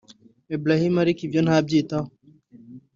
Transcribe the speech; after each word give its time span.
Ebrahim 0.55 0.93
ariko 1.03 1.19
ibyo 1.27 1.39
ntabyitayeho 1.43 2.09